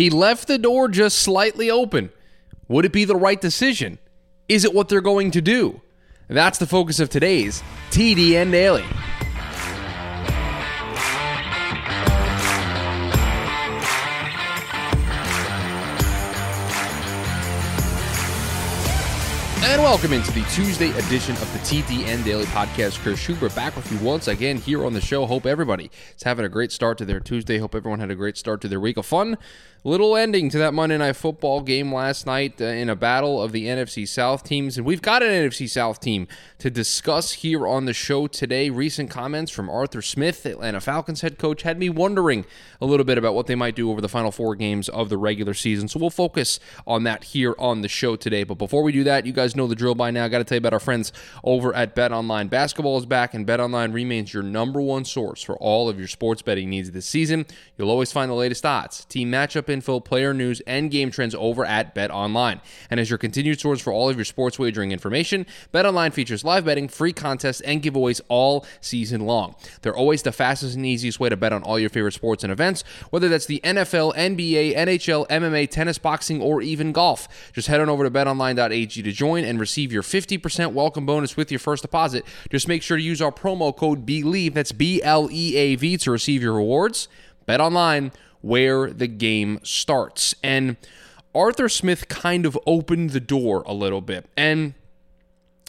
[0.00, 2.08] He left the door just slightly open.
[2.68, 3.98] Would it be the right decision?
[4.48, 5.82] Is it what they're going to do?
[6.26, 8.86] That's the focus of today's TDN Daily.
[19.62, 22.98] And welcome into the Tuesday edition of the TDN Daily Podcast.
[23.00, 25.26] Chris Schubert back with you once again here on the show.
[25.26, 27.58] Hope everybody is having a great start to their Tuesday.
[27.58, 29.36] Hope everyone had a great start to their week of fun
[29.82, 33.52] little ending to that Monday Night Football game last night uh, in a battle of
[33.52, 34.76] the NFC South teams.
[34.76, 38.68] And we've got an NFC South team to discuss here on the show today.
[38.68, 42.44] Recent comments from Arthur Smith, Atlanta Falcons head coach, had me wondering
[42.80, 45.16] a little bit about what they might do over the final four games of the
[45.16, 45.88] regular season.
[45.88, 48.44] So we'll focus on that here on the show today.
[48.44, 50.24] But before we do that, you guys know the drill by now.
[50.24, 51.12] I got to tell you about our friends
[51.44, 52.48] over at Bet Online.
[52.48, 56.08] Basketball is back, and Bet Online remains your number one source for all of your
[56.08, 57.46] sports betting needs this season.
[57.76, 61.64] You'll always find the latest odds, team matchup info, player news, and game trends over
[61.64, 62.60] at Bet Online.
[62.90, 66.44] And as your continued source for all of your sports wagering information, Bet Online features
[66.44, 69.54] live betting, free contests, and giveaways all season long.
[69.82, 72.52] They're always the fastest and easiest way to bet on all your favorite sports and
[72.52, 77.50] events, whether that's the NFL, NBA, NHL, MMA, tennis, boxing, or even golf.
[77.52, 81.50] Just head on over to betonline.ag to join and receive your 50% welcome bonus with
[81.50, 82.24] your first deposit.
[82.50, 85.96] Just make sure to use our promo code BLEAV, that's B L E A V,
[85.98, 87.08] to receive your rewards.
[87.46, 90.34] Bet online where the game starts.
[90.42, 90.76] And
[91.34, 94.26] Arthur Smith kind of opened the door a little bit.
[94.36, 94.74] And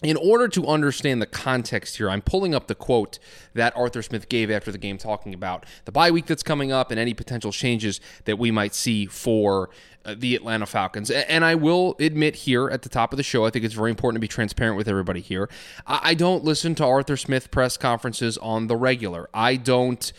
[0.02, 3.20] in order to understand the context here, I'm pulling up the quote
[3.54, 6.90] that Arthur Smith gave after the game, talking about the bye week that's coming up
[6.90, 9.70] and any potential changes that we might see for
[10.04, 11.12] uh, the Atlanta Falcons.
[11.12, 13.92] And I will admit here at the top of the show, I think it's very
[13.92, 15.50] important to be transparent with everybody here.
[15.86, 19.30] I don't listen to Arthur Smith press conferences on the regular.
[19.34, 20.12] I don't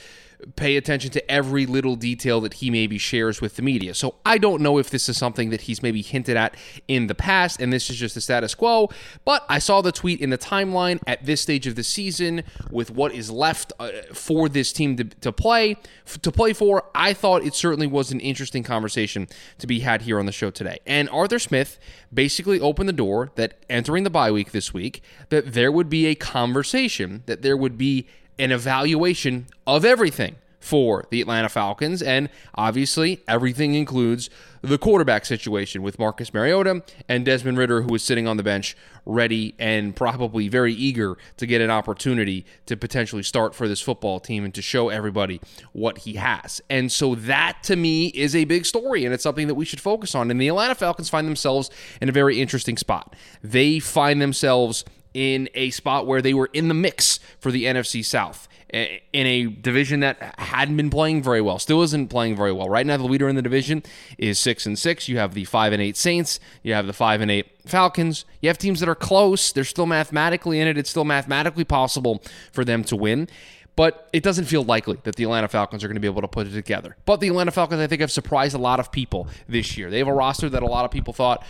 [0.57, 3.95] pay attention to every little detail that he maybe shares with the media.
[3.95, 6.57] So I don't know if this is something that he's maybe hinted at
[6.89, 8.89] in the past and this is just the status quo,
[9.25, 12.91] but I saw the tweet in the timeline at this stage of the season with
[12.91, 15.77] what is left uh, for this team to, to play
[16.23, 16.85] to play for.
[16.95, 19.29] I thought it certainly was an interesting conversation
[19.59, 20.79] to be had here on the show today.
[20.87, 21.79] And Arthur Smith
[22.13, 26.07] basically opened the door that entering the bye week this week that there would be
[26.07, 28.07] a conversation, that there would be
[28.39, 32.01] an evaluation of everything for the Atlanta Falcons.
[32.03, 34.31] And obviously, everything includes
[34.63, 38.77] the quarterback situation with Marcus Mariota and Desmond Ridder, who is sitting on the bench,
[39.05, 44.21] ready and probably very eager to get an opportunity to potentially start for this football
[44.21, 45.41] team and to show everybody
[45.73, 46.61] what he has.
[46.71, 49.81] And so, that to me is a big story, and it's something that we should
[49.81, 50.31] focus on.
[50.31, 51.71] And the Atlanta Falcons find themselves
[52.01, 53.17] in a very interesting spot.
[53.43, 54.85] They find themselves
[55.15, 59.47] in a spot where they were in the mix for the NFC South in a
[59.47, 62.71] division that hadn't been playing very well, still isn't playing very well.
[62.71, 63.83] Right now, the leader in the division
[64.17, 65.09] is six and six.
[65.09, 66.41] You have the five and eight Saints.
[66.63, 68.25] You have the five and eight Falcons.
[68.41, 69.53] You have teams that are close.
[69.53, 70.79] They're still mathematically in it.
[70.79, 73.29] It's still mathematically possible for them to win.
[73.77, 76.29] But it doesn't feel likely that the Atlanta Falcons are going to be able to
[76.29, 76.97] put it together.
[77.07, 79.91] But the Atlanta Falcons, I think, have surprised a lot of people this year.
[79.91, 81.45] They have a roster that a lot of people thought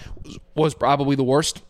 [0.55, 1.63] was probably the worst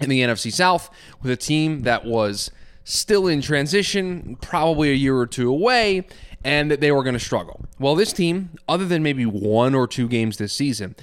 [0.00, 0.90] in the NFC South
[1.22, 2.50] with a team that was
[2.84, 6.06] still in transition, probably a year or two away,
[6.44, 7.64] and that they were going to struggle.
[7.78, 10.94] Well, this team, other than maybe one or two games this season,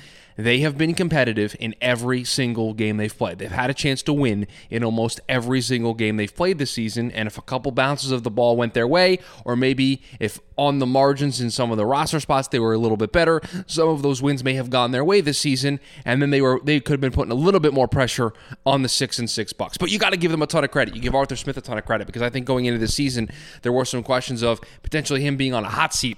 [0.45, 3.39] they have been competitive in every single game they've played.
[3.39, 7.11] They've had a chance to win in almost every single game they've played this season.
[7.11, 10.79] And if a couple bounces of the ball went their way, or maybe if on
[10.79, 13.89] the margins in some of the roster spots they were a little bit better, some
[13.89, 15.79] of those wins may have gone their way this season.
[16.05, 18.33] And then they were they could have been putting a little bit more pressure
[18.65, 19.77] on the six and six bucks.
[19.77, 20.95] But you got to give them a ton of credit.
[20.95, 23.29] You give Arthur Smith a ton of credit because I think going into the season
[23.63, 26.17] there were some questions of potentially him being on a hot seat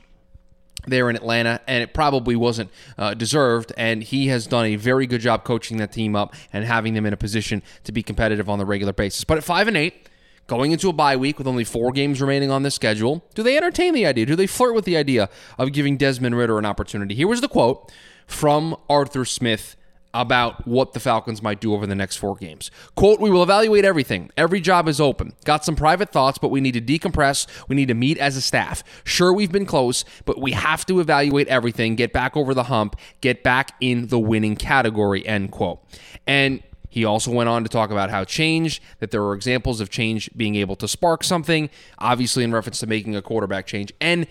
[0.87, 3.71] there in Atlanta, and it probably wasn't uh, deserved.
[3.77, 7.05] And he has done a very good job coaching that team up and having them
[7.05, 9.23] in a position to be competitive on the regular basis.
[9.23, 10.09] But at five and eight,
[10.47, 13.57] going into a bye week with only four games remaining on the schedule, do they
[13.57, 14.25] entertain the idea?
[14.25, 17.15] Do they flirt with the idea of giving Desmond Ridder an opportunity?
[17.15, 17.91] Here was the quote
[18.27, 19.75] from Arthur Smith
[20.13, 22.69] about what the Falcons might do over the next four games.
[22.95, 24.29] Quote, we will evaluate everything.
[24.37, 25.33] Every job is open.
[25.43, 27.47] Got some private thoughts, but we need to decompress.
[27.67, 28.83] We need to meet as a staff.
[29.03, 32.95] Sure, we've been close, but we have to evaluate everything, get back over the hump,
[33.21, 35.83] get back in the winning category, end quote.
[36.27, 39.89] And he also went on to talk about how change, that there were examples of
[39.89, 43.91] change being able to spark something, obviously in reference to making a quarterback change.
[43.99, 44.27] And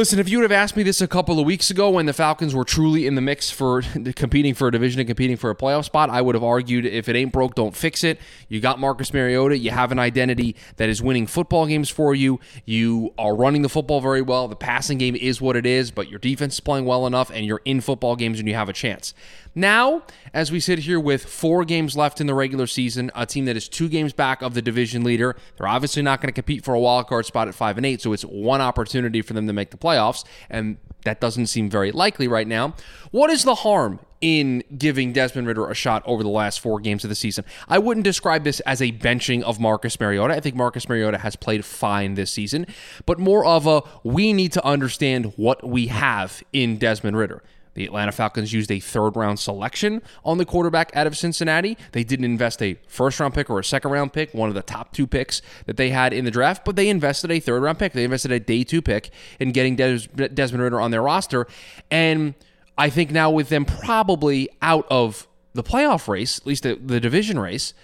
[0.00, 2.14] Listen, if you would have asked me this a couple of weeks ago when the
[2.14, 3.82] Falcons were truly in the mix for
[4.16, 7.06] competing for a division and competing for a playoff spot, I would have argued if
[7.10, 8.18] it ain't broke, don't fix it.
[8.48, 9.58] You got Marcus Mariota.
[9.58, 12.40] You have an identity that is winning football games for you.
[12.64, 14.48] You are running the football very well.
[14.48, 17.44] The passing game is what it is, but your defense is playing well enough and
[17.44, 19.12] you're in football games and you have a chance.
[19.54, 20.02] Now,
[20.32, 23.56] as we sit here with four games left in the regular season, a team that
[23.56, 26.74] is two games back of the division leader, they're obviously not going to compete for
[26.74, 29.52] a wild card spot at five and eight, so it's one opportunity for them to
[29.52, 32.74] make the playoffs, and that doesn't seem very likely right now.
[33.10, 37.04] What is the harm in giving Desmond Ridder a shot over the last four games
[37.04, 37.44] of the season.
[37.68, 40.34] I wouldn't describe this as a benching of Marcus Mariota.
[40.34, 42.66] I think Marcus Mariota has played fine this season,
[43.06, 47.42] but more of a we need to understand what we have in Desmond Ridder.
[47.74, 51.76] The Atlanta Falcons used a third round selection on the quarterback out of Cincinnati.
[51.92, 54.62] They didn't invest a first round pick or a second round pick, one of the
[54.62, 57.78] top two picks that they had in the draft, but they invested a third round
[57.78, 57.92] pick.
[57.92, 61.46] They invested a day two pick in getting Des- Desmond Ridder on their roster.
[61.90, 62.34] And
[62.76, 67.00] I think now with them probably out of the playoff race, at least the, the
[67.00, 67.74] division race,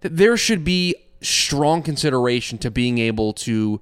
[0.00, 3.80] that there should be strong consideration to being able to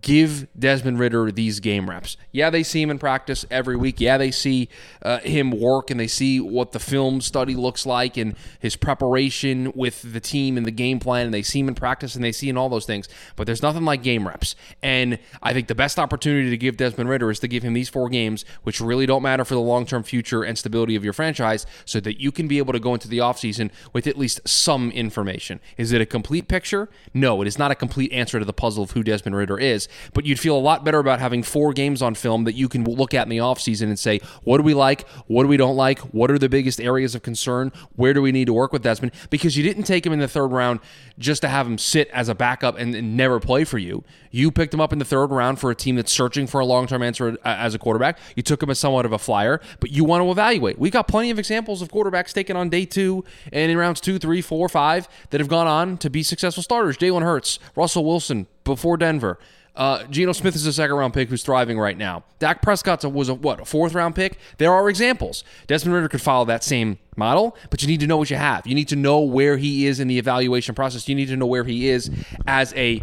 [0.00, 2.16] give Desmond Ridder these game reps.
[2.32, 4.00] Yeah, they see him in practice every week.
[4.00, 4.68] Yeah, they see
[5.02, 9.72] uh, him work and they see what the film study looks like and his preparation
[9.74, 11.26] with the team and the game plan.
[11.26, 13.08] And they see him in practice and they see in all those things.
[13.36, 14.54] But there's nothing like game reps.
[14.82, 17.88] And I think the best opportunity to give Desmond Ridder is to give him these
[17.88, 21.12] four games, which really don't matter for the long term future and stability of your
[21.12, 24.40] franchise, so that you can be able to go into the offseason with at least
[24.46, 25.60] some information.
[25.76, 26.88] Is it a complete picture?
[27.14, 29.87] No, it is not a complete answer to the puzzle of who Desmond Ridder is
[30.14, 32.84] but you'd feel a lot better about having four games on film that you can
[32.84, 35.08] look at in the offseason and say, what do we like?
[35.26, 36.00] What do we don't like?
[36.00, 37.72] What are the biggest areas of concern?
[37.96, 39.12] Where do we need to work with Desmond?
[39.30, 40.80] Because you didn't take him in the third round
[41.18, 44.04] just to have him sit as a backup and, and never play for you.
[44.30, 46.66] You picked him up in the third round for a team that's searching for a
[46.66, 48.18] long term answer uh, as a quarterback.
[48.36, 50.78] You took him as somewhat of a flyer, but you want to evaluate.
[50.78, 54.18] We've got plenty of examples of quarterbacks taken on day two and in rounds two,
[54.18, 56.96] three, four, five that have gone on to be successful starters.
[56.96, 59.38] Jalen Hurts, Russell Wilson before Denver.
[59.78, 62.24] Uh, Geno Smith is a second round pick who's thriving right now.
[62.40, 64.36] Dak Prescott was a what a fourth round pick.
[64.58, 65.44] There are examples.
[65.68, 68.66] Desmond Ridder could follow that same model, but you need to know what you have.
[68.66, 71.08] You need to know where he is in the evaluation process.
[71.08, 72.10] You need to know where he is
[72.48, 73.02] as a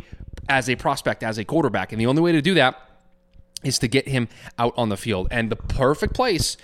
[0.49, 2.77] as a prospect, as a quarterback, and the only way to do that
[3.63, 4.27] is to get him
[4.59, 5.29] out on the field.
[5.31, 6.57] And the perfect place.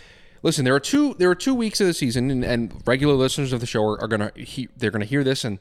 [0.44, 3.54] Listen, there are two there are two weeks of the season, and, and regular listeners
[3.54, 5.60] of the show are, are gonna he, they're gonna hear this and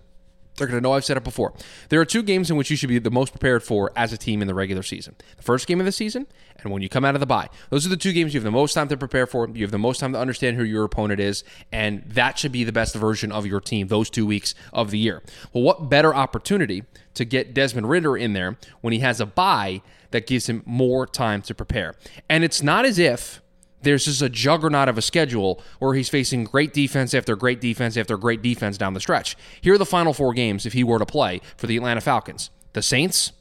[0.56, 1.54] they're going to know I've said it before.
[1.88, 4.18] There are two games in which you should be the most prepared for as a
[4.18, 5.14] team in the regular season.
[5.36, 6.26] The first game of the season
[6.58, 7.48] and when you come out of the bye.
[7.70, 9.48] Those are the two games you have the most time to prepare for.
[9.48, 12.64] You have the most time to understand who your opponent is, and that should be
[12.64, 15.22] the best version of your team those two weeks of the year.
[15.52, 19.82] Well, what better opportunity to get Desmond Ridder in there when he has a bye
[20.10, 21.94] that gives him more time to prepare?
[22.28, 23.40] And it's not as if
[23.82, 27.96] there's just a juggernaut of a schedule where he's facing great defense after great defense
[27.96, 29.36] after great defense down the stretch.
[29.60, 32.50] Here are the final four games if he were to play for the Atlanta Falcons:
[32.72, 33.32] the Saints,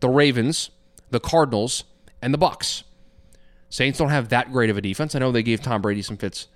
[0.00, 0.70] the Ravens,
[1.10, 1.84] the Cardinals,
[2.22, 2.84] and the Bucks.
[3.70, 5.14] Saints don't have that great of a defense.
[5.14, 6.48] I know they gave Tom Brady some fits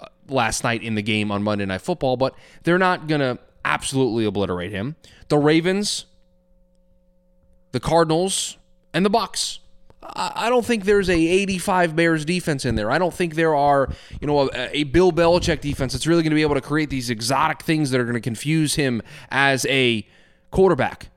[0.00, 3.38] uh, last night in the game on Monday Night Football, but they're not going to
[3.64, 4.96] absolutely obliterate him.
[5.28, 6.06] The Ravens,
[7.72, 8.56] the Cardinals,
[8.94, 9.59] and the Bucks
[10.14, 12.90] I don't think there's a 85 Bears defense in there.
[12.90, 13.88] I don't think there are,
[14.20, 16.90] you know, a, a Bill Belichick defense that's really going to be able to create
[16.90, 20.06] these exotic things that are going to confuse him as a
[20.50, 21.10] quarterback.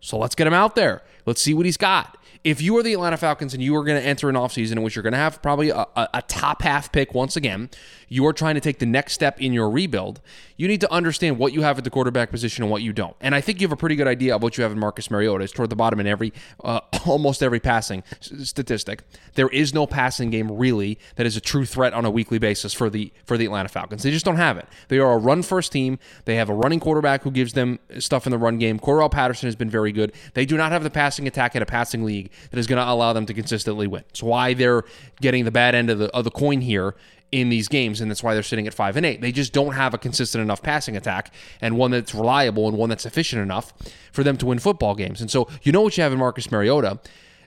[0.00, 1.02] So let's get him out there.
[1.26, 4.00] Let's see what he's got if you are the Atlanta Falcons and you are going
[4.00, 6.62] to enter an offseason in which you're going to have probably a, a, a, top
[6.62, 7.70] half pick once again,
[8.08, 10.20] you are trying to take the next step in your rebuild,
[10.56, 13.16] you need to understand what you have at the quarterback position and what you don't.
[13.20, 15.10] And I think you have a pretty good idea of what you have in Marcus
[15.10, 15.44] Mariota.
[15.44, 16.32] It's toward the bottom in every,
[16.64, 19.02] uh, almost every passing statistic.
[19.34, 22.72] There is no passing game really that is a true threat on a weekly basis
[22.72, 24.02] for the for the Atlanta Falcons.
[24.02, 24.66] They just don't have it.
[24.88, 25.98] They are a run first team.
[26.24, 28.78] They have a running quarterback who gives them stuff in the run game.
[28.78, 30.12] Cordarrelle Patterson has been very good.
[30.34, 32.90] They do not have the passing attack in a passing league that is going to
[32.90, 34.04] allow them to consistently win.
[34.10, 34.84] It's why they're
[35.20, 36.94] getting the bad end of the of the coin here
[37.32, 39.22] in these games, and that's why they're sitting at five and eight.
[39.22, 42.90] They just don't have a consistent enough passing attack and one that's reliable and one
[42.90, 43.72] that's efficient enough
[44.12, 45.20] for them to win football games.
[45.20, 47.00] And so you know what you have in Marcus Mariota.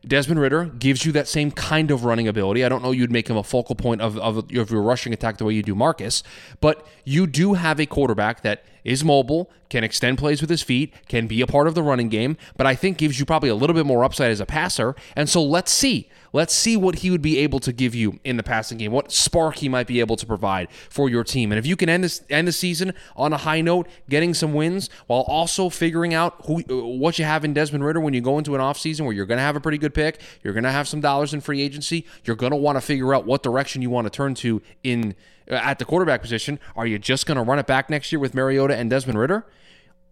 [0.08, 2.64] Desmond Ridder gives you that same kind of running ability.
[2.64, 5.38] I don't know you'd make him a focal point of, of, of your rushing attack
[5.38, 6.22] the way you do Marcus,
[6.62, 10.94] but you do have a quarterback that is mobile, can extend plays with his feet,
[11.10, 13.56] can be a part of the running game, but I think gives you probably a
[13.56, 14.96] little bit more upside as a passer.
[15.16, 16.10] And so let's see.
[16.32, 19.12] Let's see what he would be able to give you in the passing game, what
[19.12, 21.52] spark he might be able to provide for your team.
[21.52, 24.54] And if you can end this end the season on a high note, getting some
[24.54, 28.38] wins while also figuring out who what you have in Desmond Ridder when you go
[28.38, 30.72] into an offseason where you're going to have a pretty good pick, you're going to
[30.72, 33.82] have some dollars in free agency, you're going to want to figure out what direction
[33.82, 35.16] you want to turn to in
[35.50, 36.60] Uh, at the quarterback position.
[36.76, 39.46] Are you just going to run it back next year with Mariota and Desmond Ridder?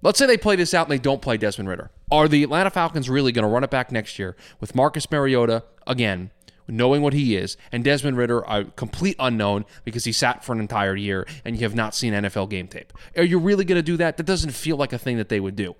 [0.03, 1.89] Let's say they play this out and they don't play Desmond Ridder.
[2.11, 5.63] Are the Atlanta Falcons really going to run it back next year with Marcus Mariota
[5.87, 6.29] again,
[6.67, 10.59] knowing what he is, and Desmond Ridder, a complete unknown because he sat for an
[10.59, 12.93] entire year and you have not seen NFL game tape?
[13.17, 14.17] Are you really going to do that?
[14.17, 15.75] That doesn't feel like a thing that they would do.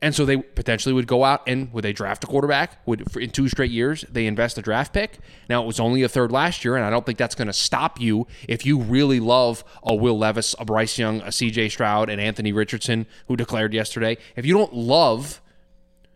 [0.00, 2.80] And so they potentially would go out and would they draft a quarterback?
[2.86, 5.18] Would in two straight years they invest a draft pick?
[5.48, 7.52] Now it was only a third last year, and I don't think that's going to
[7.52, 11.70] stop you if you really love a Will Levis, a Bryce Young, a C.J.
[11.70, 14.18] Stroud, and Anthony Richardson, who declared yesterday.
[14.36, 15.42] If you don't love,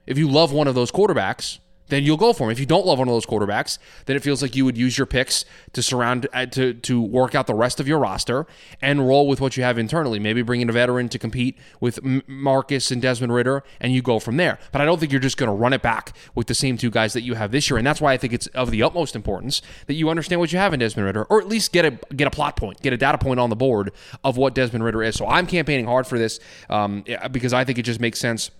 [0.06, 1.58] if you love one of those quarterbacks,
[1.88, 2.50] then you'll go for him.
[2.50, 4.96] If you don't love one of those quarterbacks, then it feels like you would use
[4.96, 8.46] your picks to surround uh, to to work out the rest of your roster
[8.80, 10.18] and roll with what you have internally.
[10.18, 14.18] Maybe bring in a veteran to compete with Marcus and Desmond Ridder, and you go
[14.18, 14.58] from there.
[14.70, 16.90] But I don't think you're just going to run it back with the same two
[16.90, 19.14] guys that you have this year, and that's why I think it's of the utmost
[19.14, 21.90] importance that you understand what you have in Desmond Ridder, or at least get a
[22.14, 23.92] get a plot point, get a data point on the board
[24.24, 25.16] of what Desmond Ridder is.
[25.16, 28.50] So I'm campaigning hard for this um, because I think it just makes sense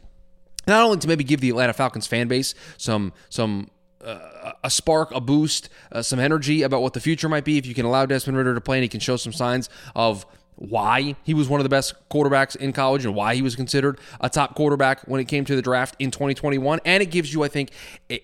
[0.66, 3.70] not only to maybe give the Atlanta Falcons fan base some some
[4.04, 7.66] uh, a spark, a boost, uh, some energy about what the future might be if
[7.66, 10.26] you can allow Desmond Ridder to play and he can show some signs of
[10.68, 13.98] why he was one of the best quarterbacks in college and why he was considered
[14.20, 16.80] a top quarterback when it came to the draft in 2021.
[16.84, 17.70] And it gives you, I think,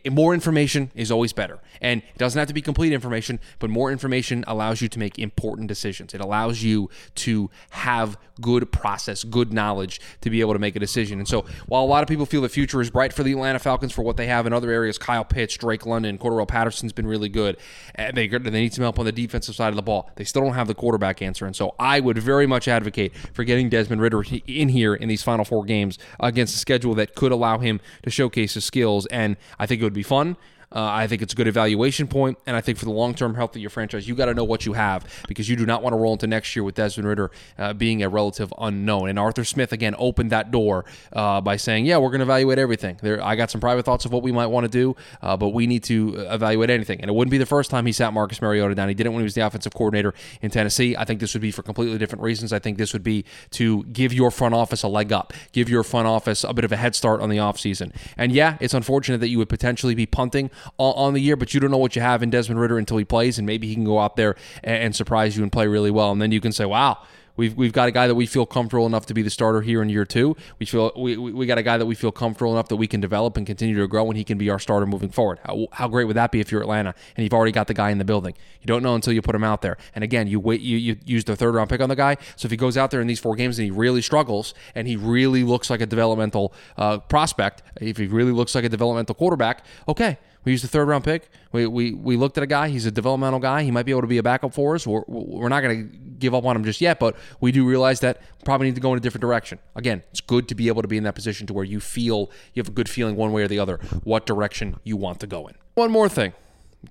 [0.09, 1.59] more information is always better.
[1.81, 5.19] And it doesn't have to be complete information, but more information allows you to make
[5.19, 6.15] important decisions.
[6.15, 10.79] It allows you to have good process, good knowledge to be able to make a
[10.79, 11.19] decision.
[11.19, 13.59] And so while a lot of people feel the future is bright for the Atlanta
[13.59, 17.07] Falcons for what they have in other areas, Kyle Pitts, Drake London, Cordarrelle Patterson's been
[17.07, 17.57] really good.
[17.97, 20.11] They, they need some help on the defensive side of the ball.
[20.15, 21.47] They still don't have the quarterback answer.
[21.47, 25.23] And so I would very much advocate for getting Desmond Ridder in here in these
[25.23, 29.07] final four games against a schedule that could allow him to showcase his skills.
[29.07, 30.37] And I think it would be fun.
[30.71, 33.35] Uh, I think it's a good evaluation point, and I think for the long term
[33.35, 35.83] health of your franchise, you got to know what you have because you do not
[35.83, 39.09] want to roll into next year with Desmond Ridder uh, being a relative unknown.
[39.09, 40.85] And Arthur Smith again opened that door
[41.15, 44.05] uh, by saying, "Yeah, we're going to evaluate everything." There, I got some private thoughts
[44.05, 47.01] of what we might want to do, uh, but we need to evaluate anything.
[47.01, 48.89] And it wouldn't be the first time he sat Marcus Mariota down.
[48.89, 50.95] He did it when he was the offensive coordinator in Tennessee.
[50.97, 52.53] I think this would be for completely different reasons.
[52.53, 55.83] I think this would be to give your front office a leg up, give your
[55.83, 57.95] front office a bit of a head start on the offseason.
[58.19, 61.55] And yeah, it's unfortunate that you would potentially be punting on, on the year but
[61.55, 63.75] you don't know what you have in Desmond Ridder until he plays, and maybe he
[63.75, 66.13] can go out there and, and surprise you and play really well.
[66.13, 66.99] And then you can say, wow,
[67.39, 69.81] We've, we've got a guy that we feel comfortable enough to be the starter here
[69.81, 70.37] in year two.
[70.59, 73.01] We feel we, we got a guy that we feel comfortable enough that we can
[73.01, 75.39] develop and continue to grow, and he can be our starter moving forward.
[75.45, 77.91] How, how great would that be if you're Atlanta and you've already got the guy
[77.91, 78.35] in the building?
[78.61, 79.77] You don't know until you put him out there.
[79.95, 82.17] And again, you wait you, you use the third round pick on the guy.
[82.35, 84.89] So if he goes out there in these four games and he really struggles and
[84.89, 89.15] he really looks like a developmental uh, prospect, if he really looks like a developmental
[89.15, 91.31] quarterback, okay, we used the third round pick.
[91.53, 92.69] We, we, we looked at a guy.
[92.69, 93.63] He's a developmental guy.
[93.63, 94.87] He might be able to be a backup for us.
[94.87, 98.01] We're, we're not going to give up on him just yet, but we do realize
[98.01, 99.59] that probably need to go in a different direction.
[99.75, 102.31] Again, it's good to be able to be in that position to where you feel
[102.55, 105.27] you have a good feeling one way or the other what direction you want to
[105.27, 105.55] go in.
[105.75, 106.33] One more thing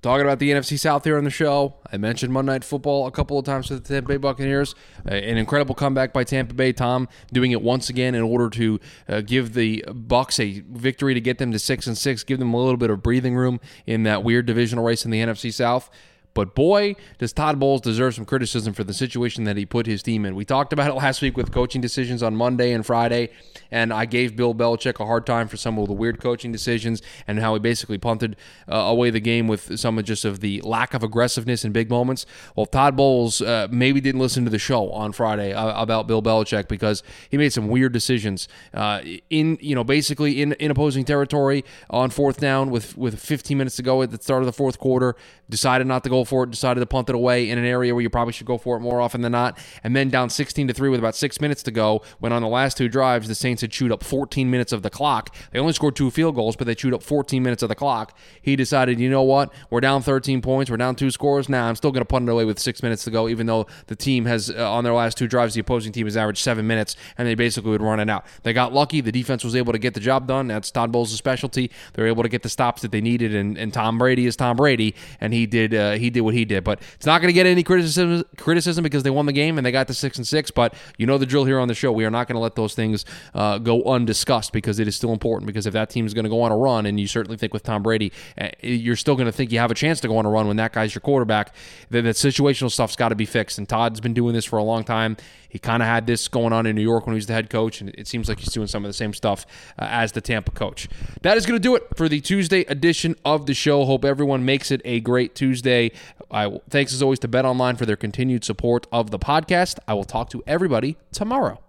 [0.02, 1.74] talking about the NFC South here on the show.
[1.90, 4.74] I mentioned Monday Night Football a couple of times for the Tampa Bay Buccaneers.
[5.06, 6.72] Uh, an incredible comeback by Tampa Bay.
[6.72, 11.20] Tom doing it once again in order to uh, give the Bucks a victory to
[11.20, 14.02] get them to six and six, give them a little bit of breathing room in
[14.02, 15.90] that weird divisional race in the NFC South.
[16.38, 20.04] But boy, does Todd Bowles deserve some criticism for the situation that he put his
[20.04, 20.36] team in.
[20.36, 23.30] We talked about it last week with coaching decisions on Monday and Friday,
[23.72, 27.02] and I gave Bill Belichick a hard time for some of the weird coaching decisions
[27.26, 28.36] and how he basically punted
[28.70, 31.90] uh, away the game with some of just of the lack of aggressiveness in big
[31.90, 32.24] moments.
[32.54, 36.22] Well, Todd Bowles uh, maybe didn't listen to the show on Friday uh, about Bill
[36.22, 41.04] Belichick because he made some weird decisions uh, in you know basically in, in opposing
[41.04, 44.52] territory on fourth down with with 15 minutes to go at the start of the
[44.52, 45.16] fourth quarter.
[45.50, 48.02] Decided not to go for it, decided to punt it away in an area where
[48.02, 49.58] you probably should go for it more often than not.
[49.82, 52.48] And then down 16 to 3 with about six minutes to go, when on the
[52.48, 55.34] last two drives, the Saints had chewed up 14 minutes of the clock.
[55.50, 58.16] They only scored two field goals, but they chewed up 14 minutes of the clock.
[58.40, 59.52] He decided, you know what?
[59.70, 60.70] We're down 13 points.
[60.70, 61.48] We're down two scores.
[61.48, 63.46] Now nah, I'm still going to punt it away with six minutes to go, even
[63.46, 66.40] though the team has, uh, on their last two drives, the opposing team has averaged
[66.40, 68.26] seven minutes, and they basically would run it out.
[68.42, 69.00] They got lucky.
[69.00, 70.48] The defense was able to get the job done.
[70.48, 71.70] That's Todd Bowles' specialty.
[71.94, 74.56] They're able to get the stops that they needed, and, and Tom Brady is Tom
[74.56, 76.64] Brady, and he did uh, he did did what he did.
[76.64, 79.66] But it's not going to get any criticism criticism because they won the game and
[79.66, 80.50] they got the six and six.
[80.50, 81.92] But you know the drill here on the show.
[81.92, 85.12] We are not going to let those things uh, go undiscussed because it is still
[85.12, 85.46] important.
[85.46, 87.52] Because if that team is going to go on a run, and you certainly think
[87.54, 90.18] with Tom Brady, uh, you're still going to think you have a chance to go
[90.18, 91.54] on a run when that guy's your quarterback.
[91.90, 93.58] Then that situational stuff's got to be fixed.
[93.58, 95.16] And Todd's been doing this for a long time.
[95.48, 97.48] He kind of had this going on in New York when he was the head
[97.48, 99.46] coach, and it seems like he's doing some of the same stuff
[99.78, 100.88] uh, as the Tampa coach.
[101.22, 103.86] That is going to do it for the Tuesday edition of the show.
[103.86, 105.90] Hope everyone makes it a great Tuesday.
[106.30, 109.78] I thanks as always to Bet Online for their continued support of the podcast.
[109.86, 111.60] I will talk to everybody tomorrow.